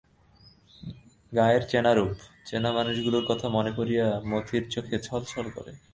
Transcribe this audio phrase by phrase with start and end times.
[1.31, 2.11] গায়ের চেনা রূপ,
[2.45, 5.71] চেনা মানুষগুলির কথা মনে পড়িয়া মতির চোখ ছলছল করে।